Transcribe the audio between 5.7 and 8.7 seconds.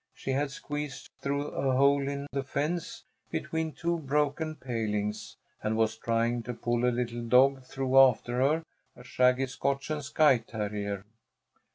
was trying to pull a little dog through after her;